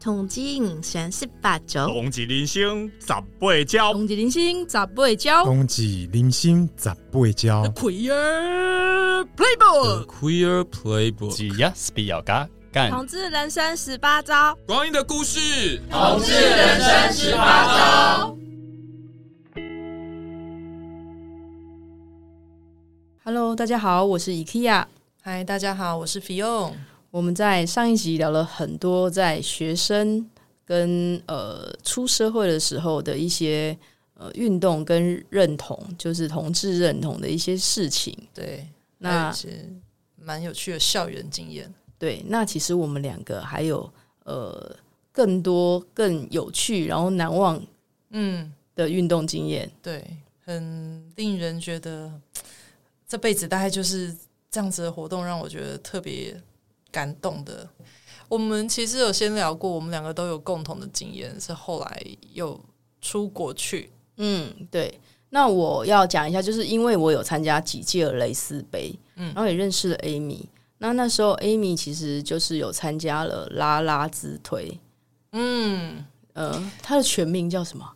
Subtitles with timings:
[0.00, 7.62] 统计三十八周，冬季零星十八招，冬季零星十八招，冬季零星十八招。
[7.64, 12.90] The Queer Playbook，The Queer Playbook，只要是比较嘎干。
[12.90, 18.36] 同志人生十八招，光阴的故事，同志人生十八招。
[23.22, 24.86] Hello，大家好，我是 IKEA。
[25.20, 26.72] 嗨，大家好，我是 Fion。
[27.10, 30.24] 我们在上一集聊了很多在学生
[30.64, 33.76] 跟呃出社会的时候的一些
[34.14, 38.16] 呃运动跟认同，就是同志认同的一些事情。
[38.32, 38.64] 对，
[38.98, 39.34] 那
[40.14, 41.72] 蛮有趣的校园经验。
[41.98, 43.92] 对，那其实我们两个还有
[44.22, 44.76] 呃
[45.10, 47.60] 更多更有趣然后难忘
[48.10, 49.68] 嗯的运动经验。
[49.82, 50.04] 对，
[50.44, 52.12] 很令人觉得
[53.08, 54.16] 这辈子大概就是
[54.48, 56.40] 这样子的活动，让我觉得特别。
[56.90, 57.68] 感动的，
[58.28, 62.58] 我们其实有先聊过，我们两个都有共同的经验，是后来又
[63.00, 63.90] 出国去。
[64.16, 65.00] 嗯，对。
[65.30, 70.44] 那我要讲一下，就是因为我有参加几届的蕾丝杯，嗯，然后也认识了 Amy。
[70.78, 74.80] 那那时候 Amy 其实就是有参加了拉拉资推，
[75.32, 77.92] 嗯，呃，他的全名叫什么？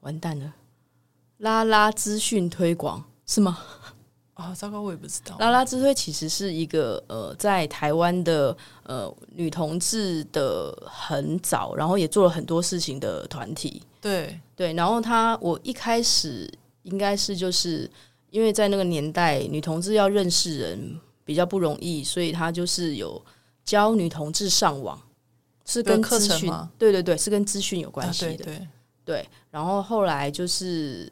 [0.00, 0.52] 完蛋了，
[1.38, 3.58] 拉拉资讯推广是吗？
[4.34, 5.36] 啊、哦，糟糕，我也不知道。
[5.38, 13.80] 拉拉之推其实是一个呃，在台湾的呃女同志的很早，然后也做了很多事情的团体。
[14.00, 17.88] 对对，然后他我一开始应该是就是
[18.30, 23.24] 因为在那个年代，女同志要认识人比较不容易，所以他就是有
[23.64, 25.00] 教女同志上网，
[25.64, 26.68] 是跟资讯吗？
[26.76, 28.32] 对对对，是跟资讯有关系的。
[28.32, 28.68] 啊、对对
[29.04, 31.08] 对，然后后来就是。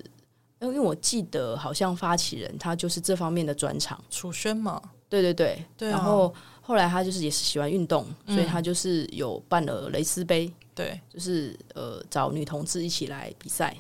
[0.67, 13.77] 因为我记得好像发起人他就是这方面的专长，楚轩嘛，对对对，对啊、然后后来他就是也是喜欢运动，嗯、所以他就是有办了蕾丝杯，对，就是呃找女同志一起来比赛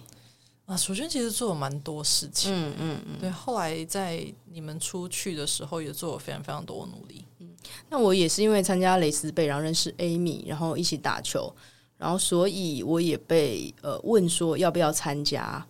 [0.66, 0.76] 啊。
[0.76, 3.30] 楚轩其实做了蛮多事情，嗯嗯嗯，对。
[3.30, 7.24] 后来在你们出去的时候也做了非常非常多的努力。
[7.38, 7.48] 嗯，
[7.88, 11.54] 那我也是因为参加蕾丝杯，然后认识 Amy，然后一起打球，
[11.96, 15.64] 然后所以我也被呃问说要不要参加，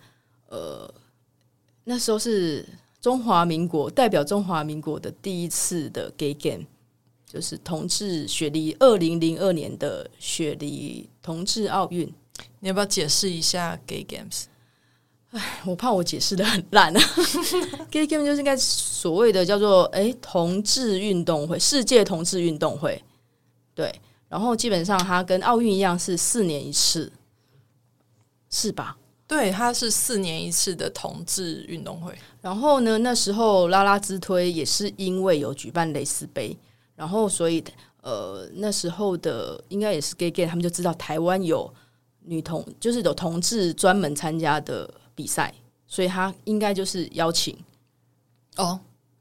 [0.48, 0.92] 呃。
[1.84, 2.66] 那时候是
[3.00, 6.64] 中华民国代表中华民国的第一次的 Gay Game，
[7.26, 12.12] 就是同志雪梨二零零二年的雪梨同志奥运。
[12.60, 14.44] 你要不要解释一下 Gay Games？
[15.30, 17.00] 哎，我怕我解释的很烂啊。
[17.90, 23.02] Gay Game 就是应该所谓的叫做哎同志运动会，世界同志运动会。
[23.74, 23.92] 对，
[24.28, 27.10] 然后基本上它跟奥运一样是四年一次，
[28.50, 28.96] 是吧？
[29.32, 32.14] 对，它是四年一次的同志运动会。
[32.42, 36.54] 然后呢，那时候拉拉之推也是因为有举办蕾丝杯，
[36.94, 37.64] 然后所以
[38.02, 41.72] 呃那时候的应该也是 gay gay，他们就知道台湾有
[42.24, 45.54] 女同，就是有同志专门参加的比赛，
[45.86, 47.56] 所以他应该就是邀请。
[48.56, 48.78] 哦，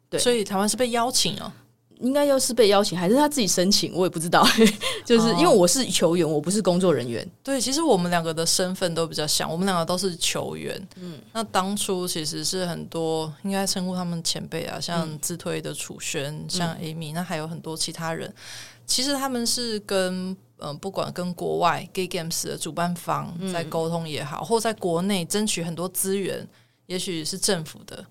[0.10, 1.50] 对，所以台湾是被邀请哦。
[2.02, 3.94] 应该又是被邀请，还是他自己申请？
[3.94, 4.46] 我也不知道。
[5.06, 7.28] 就是因为我是球员，我不是工作人员。
[7.44, 10.88] 对，其实我们两个的身份都比较像，我们两个都是球员。
[10.96, 18.34] 嗯，那当初其实是很多应该称呼他们前辈啊，像自推的楚轩，嗯、像 Amy，那还有很多其他人。
[18.86, 26.48] 其实他们是跟嗯、呃，不管跟国外 Gay Games 的主办方在沟通也好，嗯、或在国内争取很多资源，
[26.88, 28.06] 也许是政府的，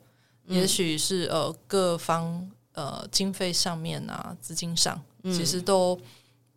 [0.46, 2.48] 嗯、也许是呃各方。
[2.80, 6.00] 呃，经费上面啊，资金上，其实都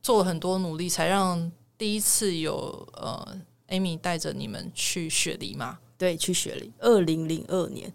[0.02, 2.56] 做了很多努力，才让第一次有
[2.94, 5.80] 呃，Amy 带着你们去雪梨嘛。
[5.98, 7.92] 对，去雪梨，二零零二年。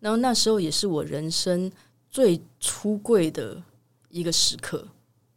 [0.00, 1.70] 然后那时候也是我人生
[2.10, 3.62] 最出柜的
[4.08, 4.84] 一个时刻，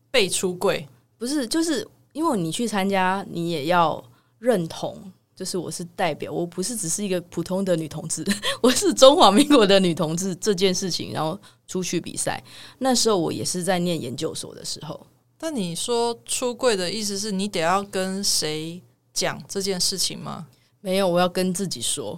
[0.09, 0.87] 被出柜
[1.19, 4.03] 不是，就是因为你去参加，你也要
[4.39, 5.13] 认同。
[5.35, 8.25] 就是我是代表，我不是只是一个普通的女同志，
[8.63, 11.37] 我是中华民国的女同志这件事情，然后
[11.67, 12.41] 出去比赛。
[12.79, 15.05] 那时候我也是在念研究所的时候。
[15.37, 18.81] 但你说出柜的意思是你得要跟谁
[19.13, 20.47] 讲这件事情吗？
[20.79, 22.17] 没有，我要跟自己说。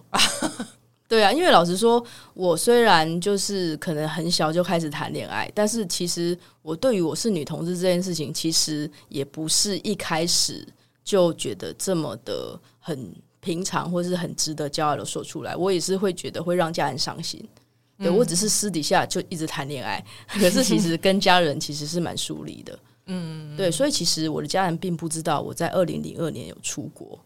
[1.09, 2.06] 对啊，因为老实说，
[2.36, 10.68] 我虽然就是可能很小就开始谈恋爱，但是其实我对于我是女同志这件事情，其实也不是一开始。
[11.07, 17.42] 就觉得这么的很平常，或是很值得骄傲的说出来，我也是会觉得会让家人伤心。
[17.98, 22.77] 对，我只是私底下就一直谈恋爱，嗯、 可是其实跟家人其实是蛮疏离的。
[23.06, 27.18] 嗯，对，所以其实我的家人并不知道我在二零零二年有出国。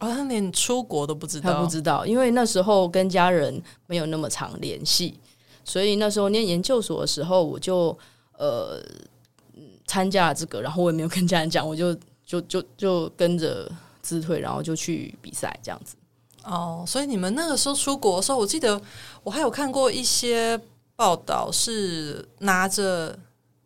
[0.00, 5.20] 哦，他连出国都不知道，他不知道，因为那时候跟家人没有那么常联系，
[5.64, 7.96] 所以那时候念研究所的时候，我就
[8.38, 8.82] 呃
[9.86, 11.96] 参加了这个，然后我也没有跟家人讲，我就。
[12.24, 13.70] 就就就跟着
[14.02, 15.96] 自退，然后就去比赛这样子。
[16.44, 18.80] 哦，所以你们那个时候出国的时候，我记得
[19.22, 20.60] 我还有看过一些
[20.94, 23.18] 报道，是拿着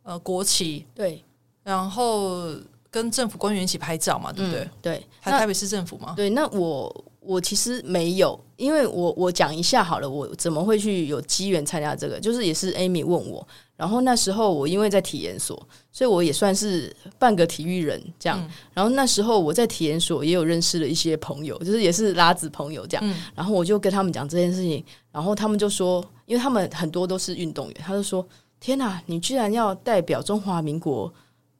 [0.03, 1.25] 呃国旗，对，
[1.65, 2.55] 然后
[2.91, 4.61] 跟政府官员一起拍照嘛，对不对？
[4.63, 6.15] 嗯、对，还台北市政府吗？
[6.17, 12.19] 对，那我我其实没有，因为我我讲一下好了，我怎么会去有机缘参加这个？
[12.19, 13.47] 就是也是 Amy 问我。
[13.77, 15.55] 然后那时候我因为在体验所，
[15.93, 18.41] 所以我也算是半个体育人这样。
[18.41, 23.07] 嗯、然后那时候我在体验所也有认识了一些朋友，就是也是拉子朋友这样。
[23.07, 24.83] 嗯、然后我就跟他们讲这件事情，
[25.13, 28.27] 然后他们就说，因为他们很多都是运动员，他就说
[28.59, 31.13] ：“天哪，你居然要代表中华民国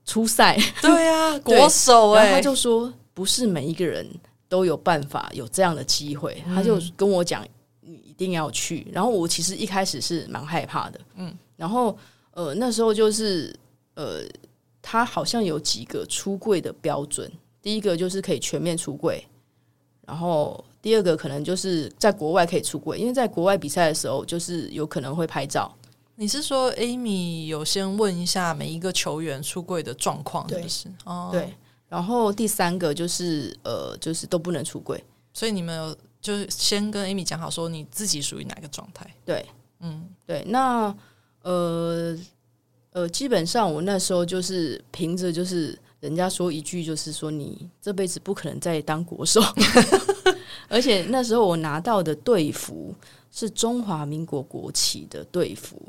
[0.07, 2.25] 出赛？”对、啊，国手哎、欸。
[2.25, 4.09] 然后他就说：“不是每一个人
[4.49, 6.43] 都有办法有这样的机会。
[6.47, 7.47] 嗯”他就跟我讲
[7.81, 11.37] ：“你一定要去。”然后我其实一开始是蛮害怕的，嗯。
[11.57, 11.97] 然后，
[12.31, 13.53] 呃，那时候就是，
[13.95, 14.23] 呃，
[14.81, 17.31] 他好像有几个出柜的标准。
[17.61, 19.27] 第一个就是可以全面出柜，
[20.07, 25.75] 然后第二个可能就是在国外可以出柜，因为在国外比赛的时候，就是有可能会拍照。
[26.15, 30.85] 你是说，Amy 有先问一下每一个球员出柜的状况，是不是？
[30.85, 31.55] 对哦，对。
[31.89, 35.03] 然后第三个就是，呃，就是都不能出柜。
[35.33, 39.09] 所以你们有就是先跟 Amy 讲好，说你自己属于哪个状态？
[39.25, 39.47] 对，
[39.81, 40.45] 嗯，对。
[40.49, 40.95] 那
[41.43, 42.19] 呃
[42.93, 49.41] 呃，基本上我那时候就是凭着，就是人家说一句，就是说你这辈子不可能再当国手，
[50.69, 52.95] 而且那时候我拿到的队服
[53.31, 55.81] 是中华民国国旗的队服。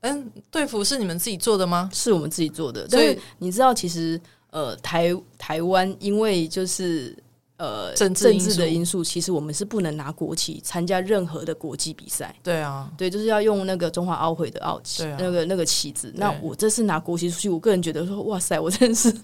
[0.00, 1.88] 嗯，队服是你们自己做的吗？
[1.92, 2.88] 是我们自己做的。
[2.88, 4.20] 所以你知道，其实
[4.52, 7.14] 呃，台台湾因为就是。
[7.58, 12.34] 呃，政治的因素，其实我们是不能拿国旗参加任何的国际比赛。
[12.42, 16.12] 对啊，对，就是要用那个中华奥会的奥旗，那个那个旗子。
[16.16, 19.14] 那我这次拿国旗出去，我个人觉得说，哇塞，我真的是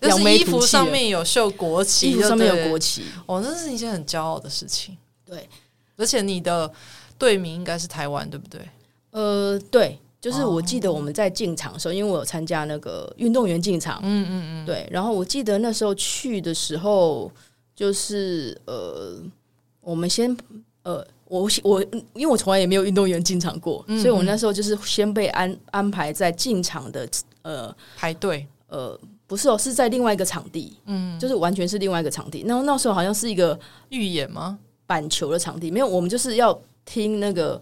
[0.00, 0.36] 两枚。
[0.36, 4.94] 衣服上面有绣国旗，衣服上面有国旗，哦，这是一件很骄傲的事情。
[5.24, 5.48] 对，
[5.96, 6.70] 而且你的
[7.16, 8.60] 队名应该是台湾，对不对？
[9.12, 17.30] 呃，对，就是我记得我们在进场的时候，因为我有参加那个运动员进场，嗯嗯嗯，对，然后我记得那时候去的时候。
[17.72, 19.16] 就是呃，
[19.80, 20.36] 我们先
[20.82, 21.82] 呃，我我
[22.12, 27.08] 因为我从来也没有运动员进场过，嗯嗯，所以我那时候就是先被安安排在进场的
[27.40, 32.44] 呃排队，呃，不是哦，是在另外一个场地，嗯，就是完全是另外一个场地。
[32.46, 33.58] 然后那时候好像是一个
[33.88, 34.58] 预演吗？
[34.84, 37.58] 板球的场地没有，我们就是要听那个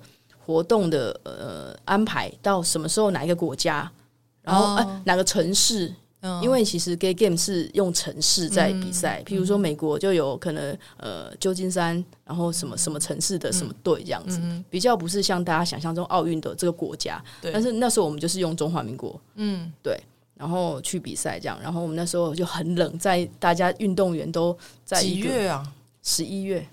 [0.49, 3.93] 活动的呃安排到什么时候哪一个国家，
[4.41, 5.95] 然后哎、哦呃、哪个城市。
[6.43, 17.23] 因为其实 Gay Game 是用城市在比赛，嗯、譬如说美国就有可能呃旧金山，然后什么什么城市的什么队这样子，嗯、比较不是像大家想象中奥运的这个国家。
[17.41, 19.97] 对但是那时候我们就是用中华民国，嗯，对，
[20.35, 25.73] 然后去比赛这样，然后我们那时候就很冷，在大家运动员都在几月啊？
[26.03, 26.67] 十一月，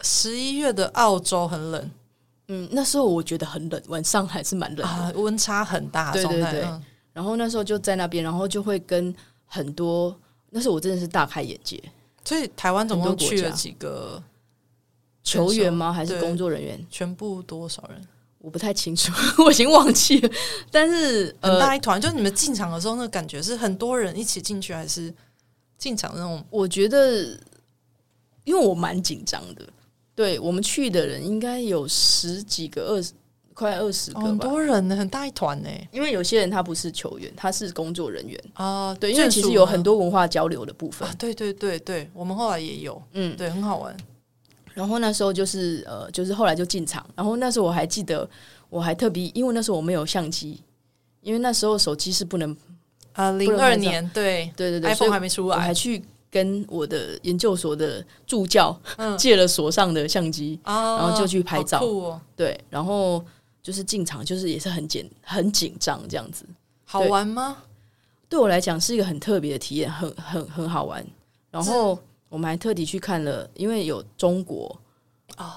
[0.00, 1.88] 十一月的澳洲很冷。
[2.48, 6.12] 嗯，那时候我觉得很冷，晚上还是蛮冷的，啊、温差很大。
[6.12, 6.62] 对对对。
[6.64, 6.82] 嗯
[7.16, 9.14] 然后那时候就在那边，然后就会跟
[9.46, 10.14] 很多，
[10.50, 11.82] 那时候我真的是大开眼界。
[12.22, 14.22] 所以台湾总共去了几个
[15.24, 15.90] 球员吗？
[15.90, 16.86] 还是工作人员？
[16.90, 18.06] 全部多少人？
[18.36, 19.10] 我不太清楚，
[19.42, 20.30] 我已经忘记了。
[20.70, 25.10] 但是很大一团，呃、就你们进场的时候，那个感觉是很多人一起进去，还是
[25.78, 26.44] 进场那种？
[26.50, 27.28] 我觉得，
[28.44, 29.66] 因为我蛮紧张的。
[30.16, 33.12] 对，我们去的人应该有十几个、二十。
[33.58, 35.68] 快二十个，很多人呢，很大一团呢。
[35.90, 38.94] 因为有些人他不是球员，他是工作人员啊。
[39.00, 41.08] 对，因为其实有很多文化交流的部分。
[41.18, 43.96] 对对对对，我们后来也有，嗯，对，很好玩。
[44.74, 47.02] 然后那时候就是呃，就是后来就进场。
[47.14, 48.28] 然后那时候我还记得，
[48.68, 50.60] 我还特别，因为那时候我没有相机，
[51.22, 52.54] 因为那时候手机是不能
[53.14, 56.04] 啊，零二年，对对对对，iPhone 还没出来，我还去
[56.36, 58.78] 跟我的研究所的助教
[59.18, 61.80] 借了所上的相机，然后就去拍照。
[62.36, 63.24] 对，然后。
[63.66, 66.46] 就是进场，就是也是很紧很紧张这样子，
[66.84, 67.56] 好玩吗？
[68.28, 71.04] 对我来讲是一个很特别的体验，很很很好玩。
[71.50, 74.80] 然后我们还特地去看了，因为有中国
[75.36, 75.52] 哦，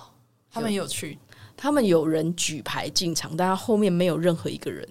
[0.52, 1.20] 他们有去，
[1.56, 4.90] 他们有人举牌进场，但他后面没有任何一个人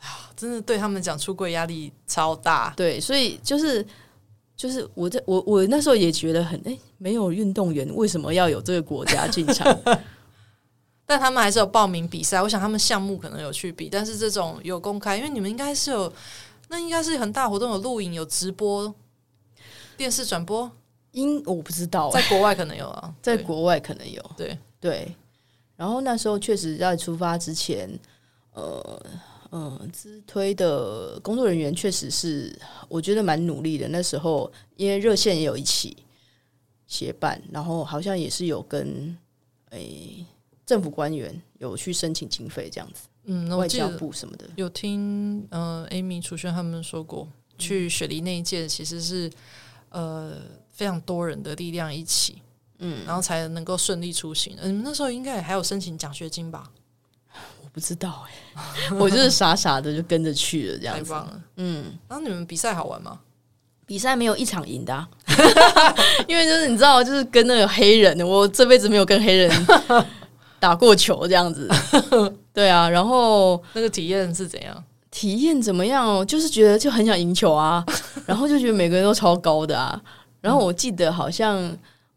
[0.00, 2.74] 啊，真的对他们讲出柜压力超大。
[2.76, 3.86] 对，所以就是
[4.56, 9.78] 就是我在我我那时候也觉得很哎，没有运动员为什么要有这个国家进场？
[11.04, 16.12] 但他们还是有报名比赛，我想他们项目可能有去比，但是这种有公开，因为你们应该是有，
[16.68, 18.92] 那应该是很大活动，有录影、有直播、
[19.96, 20.68] 电视转播，
[21.12, 25.14] 应我不知道，在国外可能有啊， 在国外可能有，对对。
[25.76, 27.86] 然后那时候确实在出发之前，
[28.54, 29.00] 呃
[29.52, 32.56] 嗯，资推的工作人员确实是
[32.88, 33.88] 我觉得蛮努力的。
[33.88, 35.96] 那时候因为热线也有一起
[36.86, 39.16] 协办，然后好像也是有跟
[39.70, 40.26] 诶、欸、
[40.64, 43.08] 政府官员有去申请经费这样子。
[43.24, 47.26] 嗯，那外交部什么的有听呃，Amy 楚轩他们说过，
[47.58, 49.28] 去雪梨那一届其实是
[49.88, 52.40] 呃非常多人的力量一起，
[52.78, 54.54] 嗯，然后才能够顺利出行。
[54.60, 56.70] 嗯、呃，那时候应该还有申请奖学金吧？
[57.76, 61.04] 我不知道哎、欸， 我就是傻傻的就跟着去了，这样子。
[61.04, 61.84] 太棒了，嗯。
[62.08, 63.18] 然后你们比赛好玩吗？
[63.84, 65.06] 比赛没有一场赢的、啊，
[66.26, 69.66] 因为就是你知道，就是跟那个黑人，我这辈子没有跟黑人。
[70.58, 71.70] 打过球这样子，
[72.54, 74.84] 对啊，然后那个体验是怎样？
[75.10, 76.26] 体验怎么样？
[76.26, 77.84] 就是觉得就很想赢球啊，
[78.24, 80.00] 然后就觉得每个人都超高的啊。
[80.40, 81.76] 然后我记得好像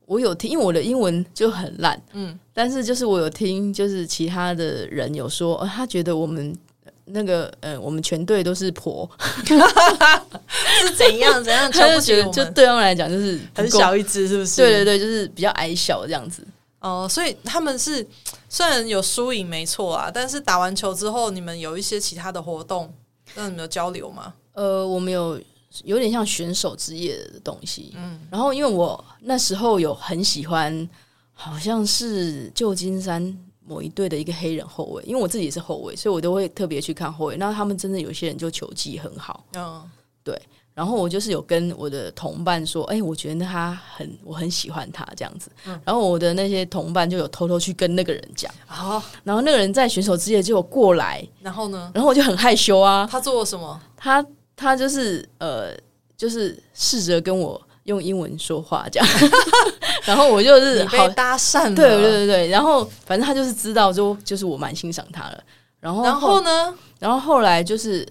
[0.10, 6.58] 我有听，因为我的英文就很烂，嗯，但是就是我有听，就是其他的人有说，呃、他觉得我们
[7.06, 9.08] 那个呃，我们全队都是婆，
[9.46, 11.70] 是怎样怎样？
[11.72, 14.56] 他就觉得就对他们来讲就是很小一只，是不是？
[14.56, 16.42] 对对对，就是比较矮小这样子。
[16.80, 18.04] 哦、呃，所以他们是
[18.50, 22.92] 虽然有输赢没错啊，但是打完球之后，你们有一些其他的活动，
[23.36, 24.34] 让你们有交流吗？
[24.54, 25.40] 呃，我们有
[25.84, 30.90] 有点像选手之夜的东西，嗯，然后因为我那时候有很喜欢，
[31.34, 37.38] 好像是旧金山某一队的一个黑人后卫，因为我自己也是后卫，所以我都会特别去看后卫。
[37.38, 39.82] 那他们真的有些人就球技很好，嗯，
[40.24, 40.40] 对。
[40.76, 45.52] 然后我就是有跟我的同伴说，哎，我觉得他很，我很喜欢他这样子。
[45.66, 48.50] 嗯、然后我的那些同伴就有偷偷去跟那个人讲。
[48.66, 51.28] 好，然后那个人在选手之夜就有过来。
[51.42, 51.92] 然后呢？
[51.94, 53.06] 然后我就很害羞啊。
[53.12, 53.78] 他做了什么？
[53.98, 54.26] 他
[54.60, 55.74] 他就是呃，
[56.18, 59.08] 就是试着跟我用英文说话这样。
[60.04, 61.74] 然后我就是好被搭讪。
[61.74, 62.48] 对对对对。
[62.50, 65.44] 然后反正他就是知道就，就是我蛮欣赏他了。
[65.80, 66.76] 然后然后呢？
[67.00, 68.06] 然后后来就是。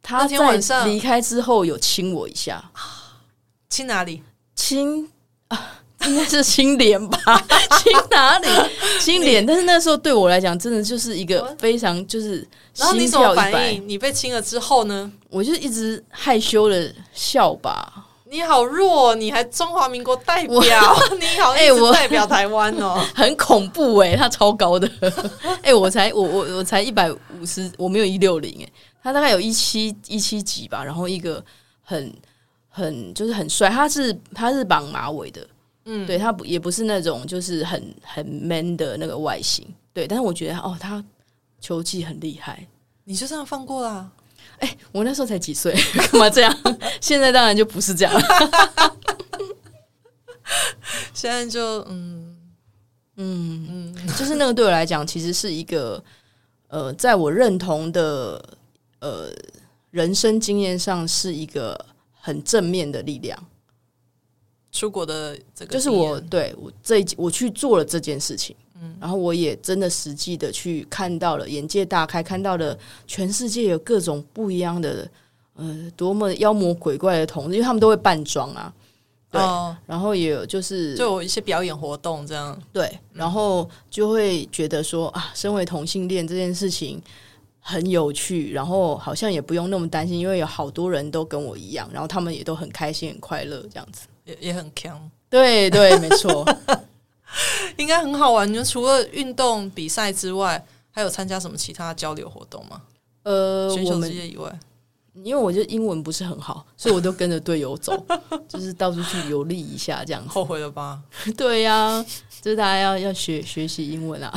[0.00, 2.64] 他在离开之后有亲我一下，
[3.68, 4.22] 亲哪里？
[4.54, 5.06] 亲
[5.48, 7.18] 啊，应该是亲脸吧？
[7.82, 8.48] 亲哪里？
[9.00, 9.44] 亲脸。
[9.44, 13.72] 但是那时候对我来讲，真的就是一个非常就是心跳一百。
[13.86, 15.10] 你被亲了之后呢？
[15.30, 18.06] 我就一直害羞的笑吧。
[18.30, 20.60] 你好弱，你还中华民国代表？
[21.18, 24.90] 你好，哎，我代表台湾哦， 很恐怖哎，他超高的。
[25.62, 28.68] 哎，我才我我我才一百五十，我没有一六零哎。
[29.02, 31.42] 他大概有一七一七几吧，然后一个
[31.82, 32.12] 很
[32.68, 35.40] 很就是很帅，他是他是绑马尾的，
[35.90, 41.02] 嗯，对他不也不是那种就是很很 man 的那个外形，对，但是我觉得哦，他
[41.60, 42.66] 球技很厉害，
[43.04, 44.10] 你就这样放过啦？
[44.58, 46.54] 哎，我那时候才几岁，干嘛这样？
[47.00, 48.20] 现在当然就不是这样了，
[51.14, 52.36] 现在就嗯
[53.16, 56.02] 嗯嗯，就是那个对我来讲，其实是一个
[56.68, 58.56] 呃，在我认同的。
[59.00, 59.30] 呃，
[59.92, 61.86] 人生经验上是一个
[62.20, 63.38] 很正面的力量。
[64.70, 75.08] 出国的这个就是我对我这一我去做了这件事情，嗯，然后我也真的实际的去看到了，眼界大开，看到了全世界有各种不一样的，
[75.54, 78.72] 呃，多么妖魔鬼怪的同志，因为他们都会扮装啊，
[79.30, 87.02] 对，哦，然后也有就是就有一些表演活动这样，对，然后就会觉得说啊，身为同性恋这件事情。
[87.60, 95.10] 很有趣，然后好像也不用那么担心，因为有好多人都跟我一样，然后他们也都很开心、很快乐，这样子也也很强。
[95.30, 96.44] 对对，没错，
[97.76, 98.46] 应该很好玩。
[98.50, 102.82] 你们除了运动比赛之外，还有参加什么其他交流活动吗？
[103.24, 104.60] 呃，选手之夜以外，
[105.22, 107.92] 因为我觉得英文不是很好，所以我都跟着队友走，
[108.48, 110.28] 就是到处去游历一下，这样子。
[110.28, 111.00] 后悔了吧？
[111.36, 112.06] 对呀、啊，
[112.40, 114.32] 就是大家要要学学习英文啊，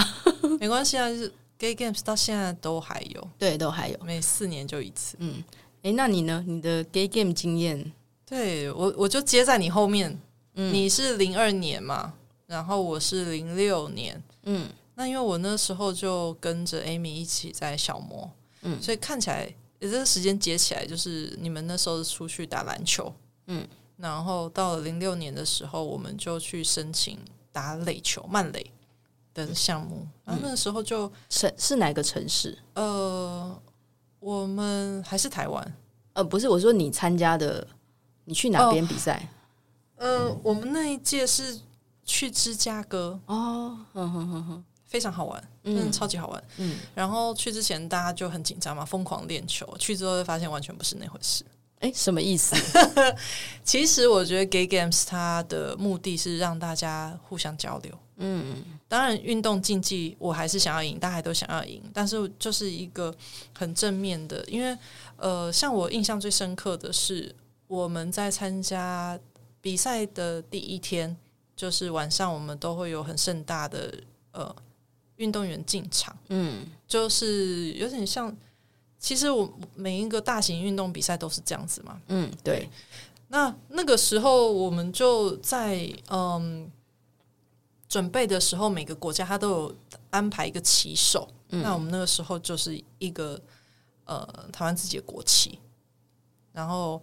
[0.59, 1.31] 没关系啊，就是。
[1.61, 5.15] Gay Games 到现在都还有，对，都还有，每四年就一次。
[5.19, 5.43] 嗯，
[5.83, 6.43] 哎，那你呢？
[6.47, 7.91] 你的 Gay Game 经验？
[8.31, 10.17] 对我，我就接在你后面。
[10.55, 12.13] 嗯，你是零二年嘛，
[12.47, 14.23] 然后我是零六年。
[14.43, 23.13] 嗯，那因为我那时候就跟着 Amy 一起在小模，嗯，所以看起来这个时间接起来，就是你们那时候出去打篮球，
[23.47, 27.19] 嗯，然后到了零六年的时候，我们就去申请
[27.51, 28.65] 打垒球，慢垒。
[29.33, 32.57] 的项目，然后那时候就城是哪个城市？
[32.73, 33.61] 呃，
[34.19, 35.73] 我们还是台湾。
[36.11, 37.65] 呃，不是，我说你参加的，
[38.31, 39.27] 你去哪边比赛？
[39.97, 41.59] 哦，呃，我们那一届是
[42.05, 46.77] 去芝加哥哦，哼哼哼哼，非常好玩，嗯，超级好玩，嗯。
[46.95, 49.67] 然后去之前大家就很紧张嘛，疯狂练球。
[49.77, 51.43] 去之后就发现完全不是那回事。
[51.79, 52.55] 哎，什么意思？
[53.65, 57.91] 其实我觉得 Gay Games 它的目的是让大家互相交流。
[58.23, 63.13] 嗯，当然运动竞技我还是想要赢，大家都想要赢，但是就是一个
[63.51, 64.77] 很正面的，因为
[65.17, 67.35] 呃，像我印象最深刻的是
[67.71, 69.17] 我们在参加
[69.61, 71.15] 比赛的第一天，
[71.55, 73.97] 就是晚上我们都会有很盛大的
[74.33, 74.53] 呃
[75.15, 78.35] 运动员进场，嗯，就是有点像，
[78.99, 82.69] 其实我每一个大型运动比赛都是这样子嘛，嗯，对。
[83.29, 86.69] 那那个时候，我们就在嗯
[87.87, 89.75] 准备的时候，每个国家他都有
[90.09, 91.25] 安排一个旗手。
[91.51, 93.41] 嗯、那我们那个时候就是一个
[94.03, 95.57] 呃台湾自己的国旗，
[96.51, 97.01] 然后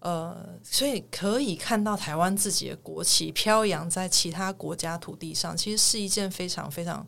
[0.00, 7.06] 呃，所以可以看到台湾自己的国旗飘扬在其他国家土地上，其实是一件非常非常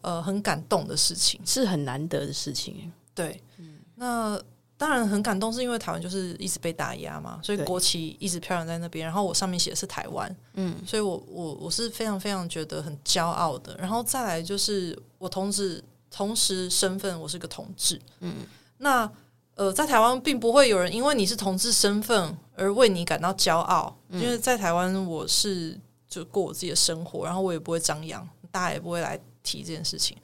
[0.00, 2.92] 呃很感动的事情，是很难得的事情。
[3.14, 4.42] 对，嗯、那。
[4.80, 9.04] 当然很感动，是因为台湾就是一直被打压嘛，所以国旗一直飘扬在那边。
[9.04, 13.76] 然后我上面写的是台湾，嗯，所以我我我是非常非常觉得很骄傲的。
[13.76, 18.36] 然后再来就是我同时同时身份，我是个同志，嗯，
[18.78, 19.06] 那
[19.60, 30.16] 呃，在台湾并不会有人因为你是同志身份而为你感到骄傲，嗯，因为在台湾我是就过我自己的生活，然后我也不会张扬，大家也不会来提这件事情。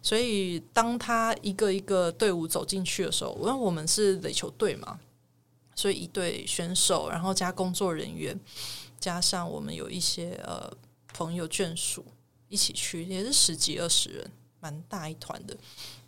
[0.00, 4.98] 所以，当他一个一个队伍走进去的时候，因为我们是垒球队嘛，
[5.74, 8.40] 所以一队选手，然后加工作人员，
[8.98, 10.72] 加上我们有一些呃
[11.12, 12.02] 朋友眷属
[12.48, 15.54] 一起去，也是十几二十人，蛮大一团的。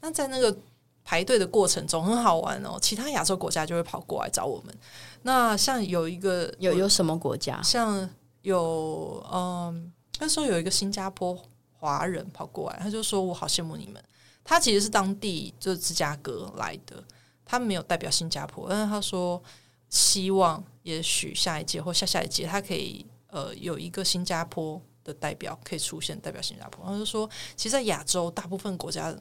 [0.01, 0.57] 那在那个
[1.05, 4.75] 排队的过程中很好玩哦，其他亚洲国家就会跑过来找我们。
[5.23, 7.63] 那像有一个有有什么国家？
[7.63, 8.09] 像
[8.43, 11.39] 有嗯，那时候有一个新加坡。
[11.77, 14.03] 华人跑过来，他就说：“我好羡慕你们。”
[14.43, 17.05] 他其实是当地就是芝加哥来的，
[17.45, 19.43] 他没有代表新加坡，但是他说
[19.91, 26.83] 希望也许下一届或下下一届，他可以呃有一个新加坡的代表可以出现代表新加坡。
[26.87, 29.15] 他就说，其实，在亚洲大部分国家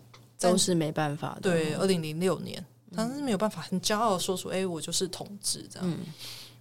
[0.51, 1.41] 都是没办法的。
[1.41, 5.89] 对，二零零六年，他是没有办法很骄傲的说出：“哎、欸，我就是同志。”这样。
[5.89, 5.99] 嗯、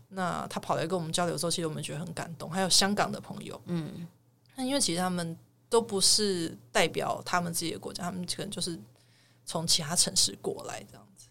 [0.08, 2.50] 那他跑来跟我们交流的时候，其实我们觉得很感动。
[2.50, 4.06] 还有香港的朋友，嗯，
[4.56, 5.36] 那因为其实他们。
[5.72, 8.78] 都不是代表他们自己的国家，他们可能就是
[9.46, 11.28] 从其他城市过来这样子。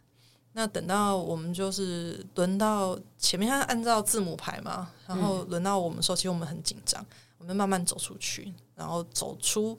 [0.51, 7.05] 那等到我们就是轮到前面，他按照字母排嘛，然后轮到我们说，其实我们很紧张，
[7.37, 9.77] 我们慢慢走出去，然后走出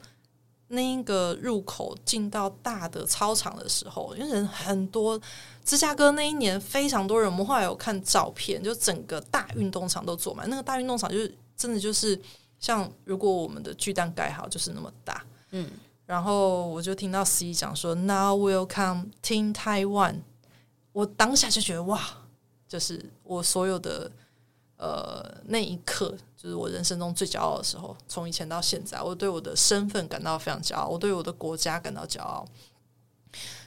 [0.73, 5.21] 那一个入口，进到大的操场的时候，因为人很多。
[5.65, 12.21] 芝加哥那一年非常多人，我们后来有看照片，就整个大运动场都坐满，那个大运动场就是真的就是。
[12.63, 15.69] 像如果我们的巨蛋盖好，就是那么大，嗯，
[16.07, 20.19] 然后我就听到司仪讲说，Now welcome Team Taiwan，
[20.93, 22.01] 我当下就觉得哇，
[22.69, 24.09] 就是我所有的
[24.77, 32.45] 呃那一刻，就是我人生中最骄傲的时候，从以前到现在，我对我的身份感到非常骄傲，我对我的国家感到骄傲，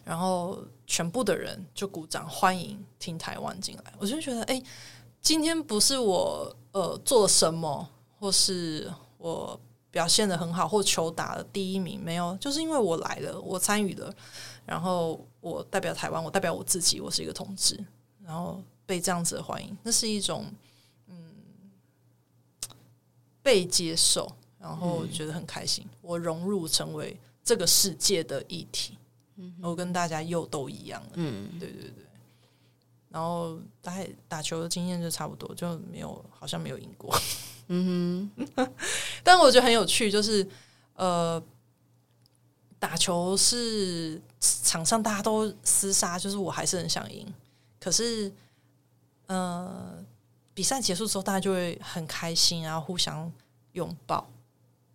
[0.03, 0.57] 然后
[0.87, 4.61] 全部的人就鼓掌欢迎听台湾进来，我就觉得哎，
[5.21, 7.87] 今天不是我呃做了什么。
[8.17, 9.59] 或是我
[9.91, 14.11] 表现得很好，或求打了第一名，没有，就是因为我来了，我参与了，
[14.65, 17.77] 然后我代表台湾，我代表我自己，我是一个同志，
[18.23, 20.45] 然后被这样子的欢迎，那是一种
[23.45, 24.27] 被接受，
[24.57, 28.97] 然后觉得很开心，嗯、我融入成为这个世界的议题，
[29.35, 32.03] 嗯，我跟大家又都一样了，嗯，对对对，
[33.09, 37.15] 然后大概打球的经验就差不多，就没有，好像没有赢过。
[37.67, 38.67] 嗯哼，
[39.23, 40.47] 但我觉得很有趣，就是
[40.95, 41.39] 呃，
[42.79, 47.31] 打球是场上大家都厮杀，就是我还是很想赢。
[47.79, 48.33] 可是，
[49.27, 50.03] 呃，
[50.55, 53.31] 比赛结束之后，大家就会很开心，然后互相
[53.73, 54.27] 拥抱。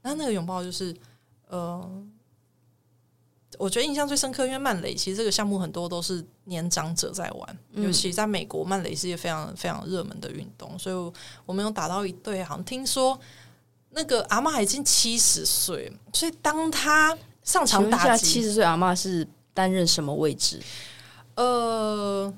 [0.03, 0.93] 那那个拥抱就是，
[1.47, 1.89] 呃。
[3.59, 10.79] 我觉得印象最深刻，因为曼雷其实这个项目很多都是年长者在玩，嗯、尤其在美国，曼雷是一个非常非常热门的运动。
[10.79, 11.13] 所以
[11.45, 13.19] 我们有打到一队，好像听说
[13.91, 20.63] 那个阿嬷已经七十岁，所以当他上场打击，七十岁阿嬷是担任什么位置？
[21.35, 22.33] 呃，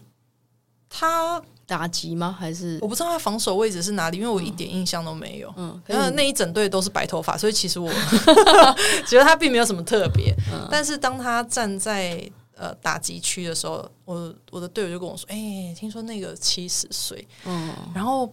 [0.89, 1.41] 他。
[1.67, 2.37] 打击吗？
[2.39, 5.53] 还是我不知道他防守位置是哪里，因为我一点印象都没有。
[5.57, 7.91] 嗯，然后那一整队都是白头发，所以其实我
[9.07, 10.35] 觉得他并没有什么特别。
[10.53, 18.31] 嗯、但是当他站在呃打击区的时候，我我的队友就跟我说：“哎、欸，听说那个七十岁，嗯，然后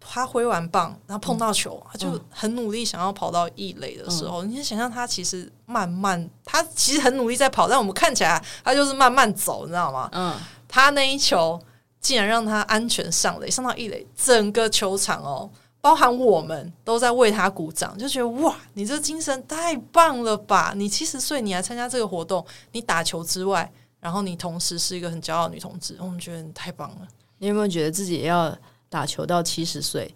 [0.00, 10.08] 他挥完棒，然后碰到球，嗯、他就很努力想要跑到一垒的时候，嗯、你就想象他其实慢慢，他其实很努力在跑，但我们看起来他就是慢慢走，你知道吗？
[10.12, 10.34] 嗯，
[10.66, 11.60] 他那一球。”
[12.06, 20.72] 竟然让他安全上垒，上到一垒，整个球场哦包含我们都在为他鼓掌，就觉得哇，你这精神太棒了吧！
[20.76, 27.08] 你七十岁你还参加这个活动，你打球之外，然后你同时是一个很骄傲的女同志，我们觉得你太棒了。
[27.38, 28.56] 你有没有觉得自己也要
[28.88, 30.14] 打球到七十岁？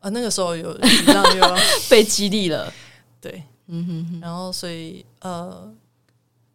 [0.00, 1.56] 啊，那个时候有让有
[1.88, 2.72] 被激励了，
[3.20, 5.72] 对，嗯哼哼，然后所以呃，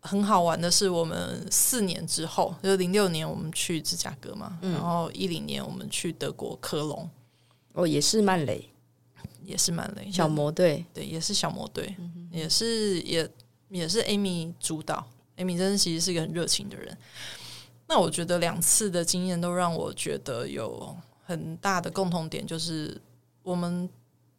[0.03, 7.09] 很好玩的是，我们四年之后，就零六年我们去芝加哥嘛，嗯、然后一零年我们去德国科隆。
[7.71, 8.69] 哦，也是曼雷，
[9.43, 10.11] 也是曼雷。
[10.11, 11.95] 小魔队，对，也是小魔队，
[12.31, 13.27] 也是也
[13.69, 15.03] 也是 Amy 主导。
[15.37, 16.95] Amy 真的其实是一个很热情的人。
[17.87, 23.01] 那我觉得两次的经验都让我觉得有很大的共同点，就是
[23.41, 23.89] 我们，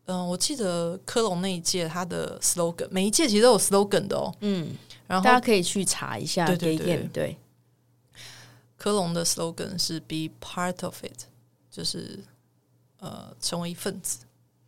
[0.04, 4.68] 嗯、呃，我记得科隆那一届他的 slogan，每一届其实都有 slogan 的哦，嗯，
[5.06, 7.36] 然后大家可以去查一下，对对对，对，
[8.76, 11.24] 科隆的 slogan 是 Be part of it，
[11.70, 12.24] 就是。
[12.98, 14.20] 呃，成为一份子，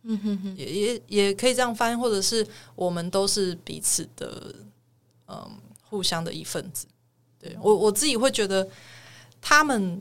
[0.03, 4.53] 嗯哼哼，也也也可以这样翻，或者是我们都是彼此的，
[5.27, 6.85] 嗯，互相的一份子。
[7.39, 8.69] 对，我我自己会觉得，
[9.41, 9.99] 他们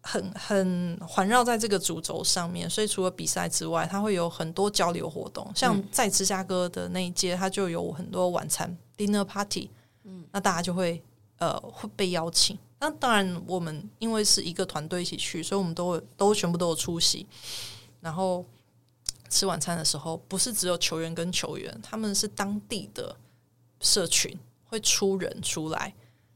[0.00, 5.50] 很很环绕在这个主轴上面，所以除了比赛之外，它会有很多交流活动。
[5.54, 9.70] 像在芝加哥的那一届，他就有很多晚餐 dinner party，
[10.04, 11.02] 嗯，那大家就会
[11.38, 12.58] 呃会被邀请。
[12.80, 17.26] 那当然，我们因为是一个团队一起去，所以我们都都全部都有出席。
[18.00, 18.44] 然后
[19.28, 23.16] 吃晚餐的时候，不是只有球员跟球员，他们是当地的
[23.80, 25.92] 社群会出人出来，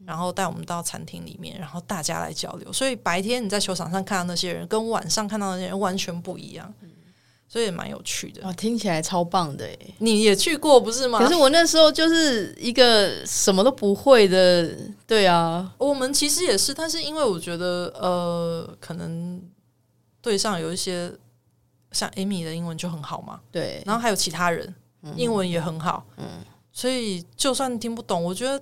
[0.07, 2.73] 然后带我们到餐厅里面，然后大家来交流。
[2.73, 6.73] 所以白天你在球场上看到那些人，跟晚上看到那些人完全不一样。
[7.49, 9.95] 所以也蛮有趣的，哇，听起来超棒的诶！
[9.99, 11.19] 你也去过不是吗？
[11.19, 14.75] 可是我那时候就是一个什么都不会的，
[15.07, 19.39] 对啊，我们其实也是，但是因为我觉得，呃，可能
[20.23, 21.13] 队上有一些
[21.91, 24.75] 像 Amy 的英文就很好嘛，对，然后还有其他人
[25.15, 26.25] 英文也很好，嗯，
[26.73, 28.59] 所以就算听不懂，我觉得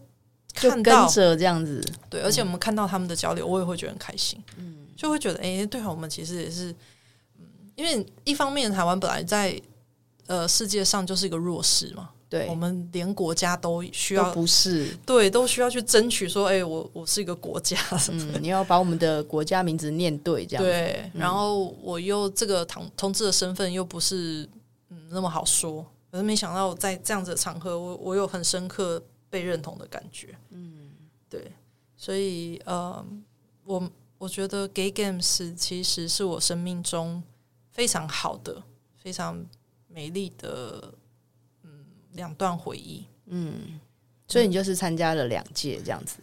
[0.55, 6.71] 看到跟着这样子，对，而且我们看到他们的交流，我也会觉得很开心，嗯，就会觉得，哎，对啊，我们其实也是。
[6.71, 6.77] 嗯
[7.77, 9.59] 因为一方面，台湾本来在
[10.27, 21.11] 呃世界上就是一个弱势嘛，对，我们连国家都需要，都不是，对，都需要去争取说，哎，我我是一个国家什么的，嗯，你要把我们的国家名字念对，这样对。
[21.15, 24.47] 然后我又这个同同志的身份又不是
[24.91, 25.83] 嗯那么好说，
[26.13, 30.91] 可是没想到在这样子的场合，我我有很深刻被认同的感觉，嗯，
[31.31, 31.51] 对，
[31.97, 33.03] 所以呃，
[33.65, 37.23] 我我觉得 Gay Games 其实是我生命中。
[37.73, 38.63] 非常好的，
[38.97, 39.47] 非常
[39.87, 40.93] 美丽的，
[41.63, 43.81] 嗯，两段回忆，嗯，
[44.27, 46.19] 所以你就是参加了两届这样子，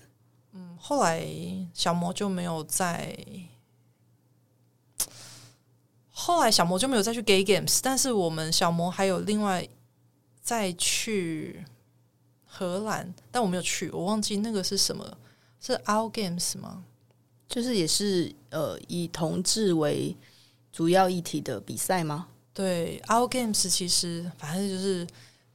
[0.51, 1.25] 嗯，后来
[1.73, 3.17] 小魔就没有再，
[6.11, 9.67] 后来小魔就没有再去 Gay Games，但是我们小魔还有另外
[10.41, 11.63] 再去
[12.57, 15.17] 荷兰，但我没有去，我忘记那个是什么，
[15.59, 16.83] 是 Out Games 吗？
[17.47, 20.15] 就是也是呃，以同志为。
[20.69, 22.27] 主要议题的比赛吗？
[22.53, 25.07] 对，Our Games 其实反正就是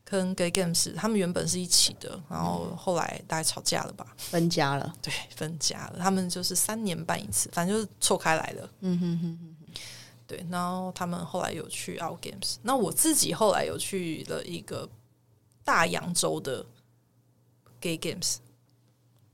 [0.02, 4.92] 跟 Gay Games 他们原本是一起的，然后后来大概吵架了吧，分家了。
[5.00, 5.98] 对，分家了。
[6.00, 8.68] 他们就是三年办一次，反正就是错开来了。
[8.80, 9.74] 嗯哼哼哼。
[10.26, 14.88] 对，然后他们后来有去 Out Games，那我自己后来有去了一个
[15.62, 16.66] 大洋洲的
[17.82, 18.36] Gay Games。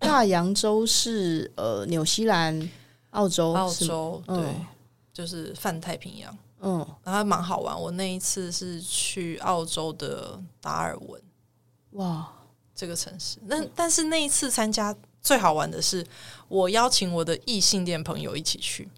[0.01, 2.69] 大洋洲是呃，纽西兰、
[3.11, 4.37] 澳洲、澳洲对。
[4.37, 4.67] 嗯
[5.11, 7.77] 就是泛太平洋，嗯，然后还蛮好玩。
[7.77, 11.21] 我那一次是去澳洲的达尔文，
[11.95, 12.33] 哇，
[12.73, 13.39] 这个城市。
[13.47, 16.07] 那但是那一次参加最好玩的是，
[16.47, 18.89] 我邀请我的异性恋朋友一起去。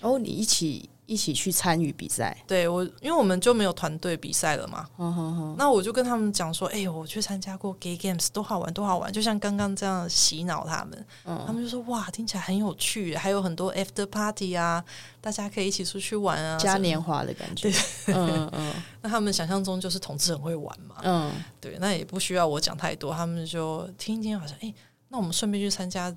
[0.00, 0.90] 哦，你一起。
[1.10, 4.88] 一起去参与比赛，对我，因为我们就没有团队比赛了嘛。
[4.96, 14.84] 嗯哼哼，那我就跟他们讲说：“哎、欸，我去参加过 Gay Games，多好玩，多好玩！”就像刚刚这样洗脑他们，嗯、他们就说：“哇，听起来很有趣，还有很多 After Party 啊，
[15.20, 17.72] 大家可以一起出去玩啊，嘉年华的感觉。
[18.06, 20.94] 对”嗯嗯， 那他们想象中就是同志很会玩嘛。
[21.02, 24.74] 嗯，对，那也不需要我讲太多，他们就听一听，好像哎、欸，
[25.08, 26.14] 那我们顺便去参加，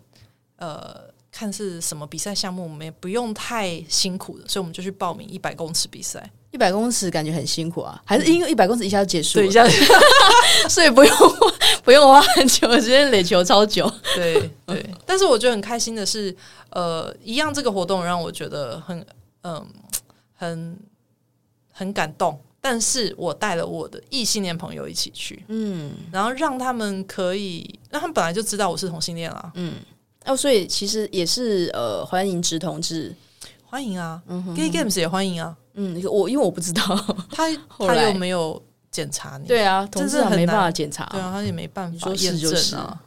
[0.58, 1.12] 呃。
[1.34, 6.32] 看是什么比赛项目，我们也不用太辛苦的，所以我们就去报名一百公尺比赛。
[6.52, 9.46] 一百公尺感觉很辛苦啊，还是因为一百公尺一下就结束了？
[9.46, 9.68] 对，一下，
[10.70, 11.18] 所以不用
[11.84, 13.92] 不用花很久的时间垒球超久。
[14.14, 16.34] 对对，但是我觉得很开心的是，
[16.70, 19.00] 呃，一样这个活动让我觉得很
[19.42, 19.68] 嗯、呃、
[20.36, 20.80] 很
[21.72, 22.40] 很感动。
[22.62, 29.74] 但是我带了我的异性恋朋友一起去，嗯，然后让他们可以，那他们本来就知道我是同性恋了，嗯。
[30.26, 33.14] 哦，所以其实也是呃，欢迎直同志，
[33.66, 35.56] 欢迎啊、嗯、，Gay Games 也欢迎啊。
[35.74, 36.82] 嗯，我因为我不知道
[37.32, 43.02] 他他又没有检查你，对啊，同志很没办法检查，对啊，他也没办法验证啊。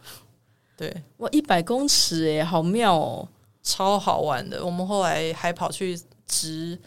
[0.76, 3.26] 对，哇，一百公尺哎，好妙哦，
[3.62, 4.64] 超好玩的。
[4.64, 6.78] 我们后来还跑去直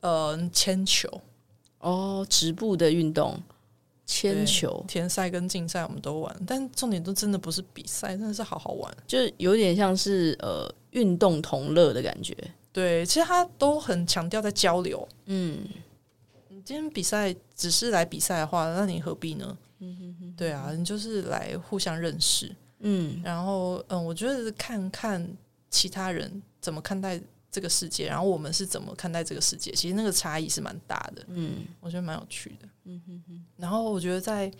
[0.00, 1.08] 呃铅球
[1.78, 3.40] 哦，直步的运动，
[4.12, 12.36] 铅球田赛跟竞赛我们都玩，但重点都真的不是比赛，真的是好好玩，就是有点像是呃运动同乐的感觉。
[12.72, 15.06] 对，其实他都很强调在交流。
[15.26, 15.58] 嗯，
[16.48, 19.56] 你今天比赛只是来比赛的话，那你何必呢？
[19.80, 22.54] 嗯哼哼，对啊，你就是来互相认识。
[22.80, 25.26] 嗯，然后嗯，我觉得看看
[25.70, 27.20] 其他人怎么看待
[27.50, 31.24] 这个世界，然后我们是怎么看待这个世界，其实那个差异是蛮大的。
[31.28, 32.68] 嗯，我觉得蛮有趣的。
[32.84, 33.44] 嗯哼哼。
[33.56, 34.50] 然后我觉得在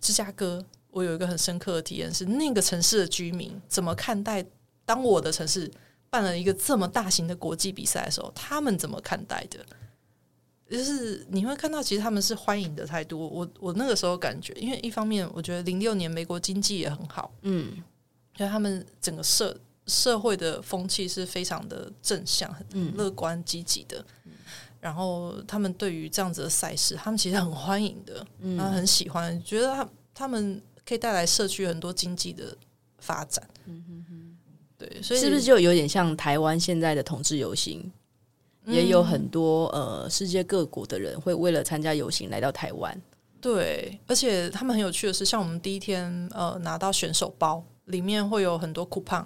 [0.00, 4.44] 芝加哥，我有一个很深刻的体验是，那个城市的居民怎么看待
[4.84, 5.70] 当我的城市。
[6.10, 9.62] 办了一个这么大型的国际比赛的时候，他们怎么看待的？
[10.70, 13.28] 就是你会看到，其实他们是欢迎的态度。
[13.28, 17.76] 我我那个时候感觉，因为一方面，我觉得零六年美国经济也很好，嗯，
[18.38, 19.54] 因为他们整个社
[19.86, 24.02] 社会的风气是非常的正向、很乐观、积极的。
[24.24, 24.32] 嗯、
[24.80, 32.56] 然后他们对于这样子的赛事，他们其实很欢迎的，嗯，他很喜欢，觉得他他们可以带来社区很多经济的
[32.98, 33.46] 发展。
[33.66, 34.24] 嗯哼哼。
[34.78, 37.90] 对，所以是不是就有点像台湾现在的同志游行，
[38.62, 42.96] 嗯，也有很多呃世界各国的人会为了参加游行来到台湾。
[43.40, 49.24] 对，而且他们很有趣的是，像我们第一天呃拿到选手包，里面会有很多 coupon，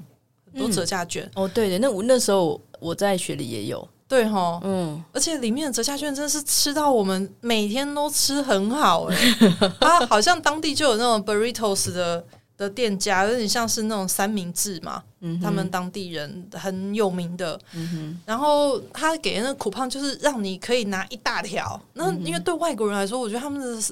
[0.50, 1.24] 很多折价券。
[1.34, 9.16] 嗯、哦，对的，那我那时候我在雪里也有，对哈，嗯，而且里面的折价券真的是吃到我们每天都吃很好哎，
[9.80, 12.22] 啊，好像当地就有那种 burritos 的。
[12.58, 23.82] 的店家有点像是那种三明治嘛，嗯，他们当地人很有名的，嗯，然后他给的那个 coupon 就是让你可以拿一大条，那因为对外国人来说，我觉得他们的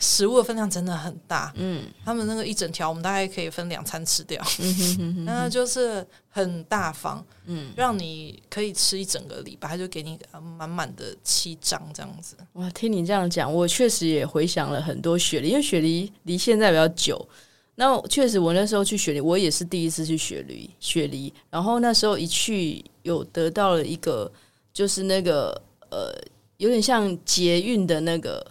[0.00, 10.18] 食物的分量真的很大，嗯，他们那个一整条我们大概可以分两餐吃掉，嗯哼哼哼，那就是很大方，嗯，让你可以吃一整个礼拜，他就给你
[10.56, 12.34] 满满的七张这样子。
[12.54, 17.28] 哇，听你这样讲，我确实也回想了很多雪梨，因为雪梨离现在比较久。
[17.76, 20.68] 那确实，我那时候去雪梨，我也是第一次去雪梨。
[20.80, 24.30] 雪梨，然后那时候一去，有得到了一个，
[24.72, 25.50] 就是那个
[25.90, 26.12] 呃，
[26.58, 28.46] 有点像捷运的那个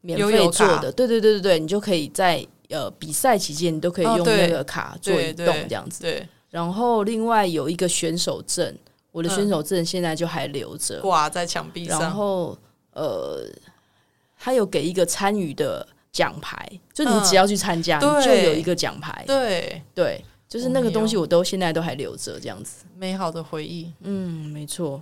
[0.00, 6.02] 免费做的，对对对对对，你就可以在呃比赛期间，你都可以用那个卡做移动这样子。
[6.02, 8.76] 对，对，然后另外有一个选手证，
[9.12, 12.00] 我的选手证现在就还留着，挂在墙壁上。
[12.00, 12.56] 然后
[12.92, 13.44] 呃，
[14.38, 15.86] 他有给一个参与的。
[16.12, 19.22] 奖牌，就你只要去参加，嗯，你就有一个奖牌。
[19.28, 19.80] 对。
[19.94, 22.84] 对，就是那个东西，我都现在都还留着，这样子。
[22.96, 23.92] 美好的回忆。
[24.00, 25.00] 嗯，没错，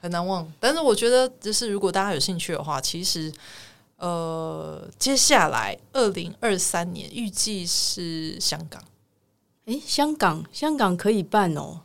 [0.00, 0.50] 很难忘。
[0.58, 3.32] 但是我觉得，就是如果大家有兴趣的话，其实
[3.96, 8.82] 呃，接下来二零二三年预计是香港。
[9.66, 11.80] 诶，香港，香港可以办哦，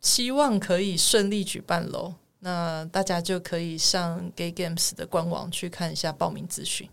[0.00, 2.14] 希望可以顺利举办喽。
[2.44, 6.88] 那大家就可以上 Gay Games 的官网去看一下报名资讯。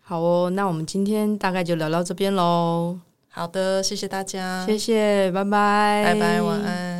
[0.00, 2.98] 好哦，那我们今天大概就聊到这边喽。
[3.28, 6.99] 好的，谢谢大家，谢谢，拜拜，拜拜，晚安。